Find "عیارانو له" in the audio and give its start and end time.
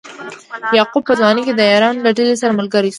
1.69-2.11